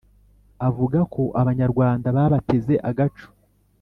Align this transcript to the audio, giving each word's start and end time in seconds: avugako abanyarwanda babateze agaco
avugako 0.67 1.21
abanyarwanda 1.41 2.07
babateze 2.17 2.73
agaco 2.89 3.27